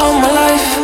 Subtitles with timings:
[0.00, 0.79] all my life.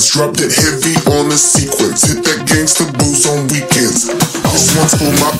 [0.00, 0.10] My frequency.
[0.10, 2.04] Drop it heavy on the sequence.
[2.04, 4.06] Hit that gangster booze on weekends.
[4.52, 5.39] This one's for my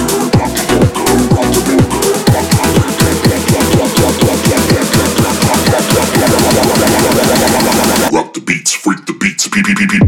[8.34, 10.03] the beats, freak the beats, beep beep beep.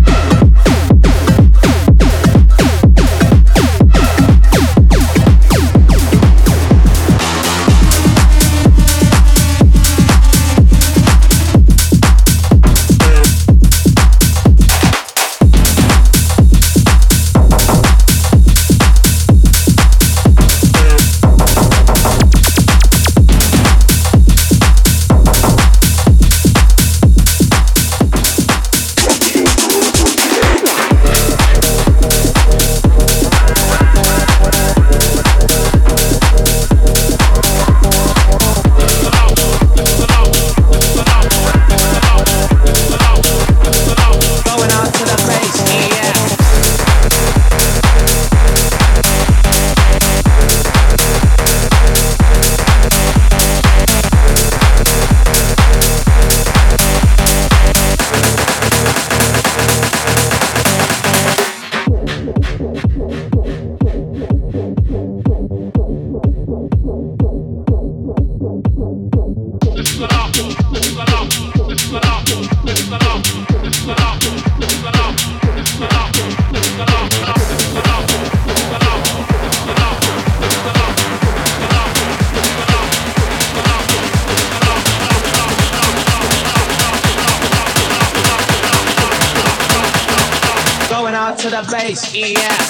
[91.38, 92.65] To the bass, yeah.